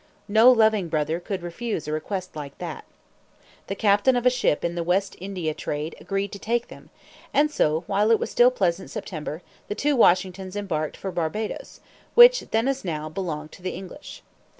No 0.27 0.51
loving 0.51 0.87
brother 0.89 1.19
could 1.19 1.43
refuse 1.43 1.87
a 1.87 1.91
request 1.93 2.35
like 2.35 2.57
that. 2.57 2.85
The 3.67 3.75
captain 3.75 4.15
of 4.15 4.25
a 4.25 4.31
ship 4.31 4.65
in 4.65 4.73
the 4.73 4.83
West 4.83 5.15
India 5.19 5.53
trade 5.53 5.95
agreed 6.01 6.31
to 6.31 6.39
take 6.39 6.69
them; 6.69 6.89
and 7.35 7.51
so, 7.51 7.83
while 7.85 8.09
it 8.09 8.17
was 8.17 8.31
still 8.31 8.49
pleasant 8.49 8.89
September, 8.89 9.43
the 9.67 9.75
two 9.75 9.95
Washingtons 9.95 10.55
embarked 10.55 10.97
for 10.97 11.11
Barbadoes, 11.11 11.81
which, 12.15 12.49
then 12.49 12.67
as 12.67 12.83
now, 12.83 13.09
belonged 13.09 13.51
to 13.51 13.61
the 13.61 13.75
English. 13.75 14.23